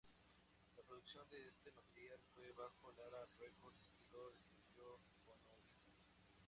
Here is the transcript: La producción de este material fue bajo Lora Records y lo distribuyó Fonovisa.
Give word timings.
La 0.77 0.81
producción 0.81 1.29
de 1.29 1.49
este 1.49 1.71
material 1.73 2.19
fue 2.33 2.51
bajo 2.53 2.91
Lora 2.91 3.23
Records 3.37 3.87
y 4.01 4.11
lo 4.11 4.31
distribuyó 4.31 4.97
Fonovisa. 5.27 5.91